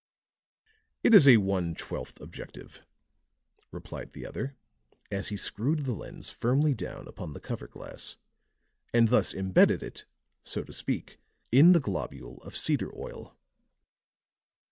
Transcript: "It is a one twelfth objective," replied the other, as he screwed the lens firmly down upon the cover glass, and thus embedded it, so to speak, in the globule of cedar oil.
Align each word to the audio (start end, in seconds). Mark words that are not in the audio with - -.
"It 1.03 1.13
is 1.13 1.27
a 1.27 1.37
one 1.37 1.75
twelfth 1.75 2.19
objective," 2.21 2.81
replied 3.69 4.13
the 4.13 4.25
other, 4.25 4.55
as 5.11 5.27
he 5.27 5.37
screwed 5.37 5.85
the 5.85 5.93
lens 5.93 6.31
firmly 6.31 6.73
down 6.73 7.07
upon 7.07 7.33
the 7.33 7.39
cover 7.39 7.67
glass, 7.67 8.17
and 8.91 9.09
thus 9.09 9.31
embedded 9.31 9.83
it, 9.83 10.05
so 10.43 10.63
to 10.63 10.73
speak, 10.73 11.19
in 11.51 11.73
the 11.73 11.79
globule 11.79 12.37
of 12.41 12.57
cedar 12.57 12.91
oil. 12.97 13.37